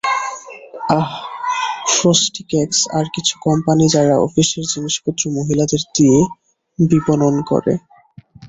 [0.91, 1.11] আহহ,
[1.93, 6.17] frosty cakes আর কিছু company যারা অফিসের জিনিসপত্র মহিলাদের দিয়ে
[6.79, 7.73] বিপনন করে।